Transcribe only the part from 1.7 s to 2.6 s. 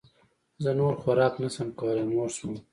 کولی موړ شوم